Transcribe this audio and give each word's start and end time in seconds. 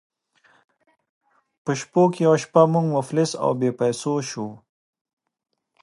په 1.63 1.71
شپو 1.79 2.03
کې 2.13 2.21
یوه 2.25 2.37
شپه 2.43 2.61
موږ 2.73 2.85
مفلس 2.95 3.31
او 3.43 3.49
بې 3.59 3.69
پیسو 3.79 4.13
شوو. 4.29 4.49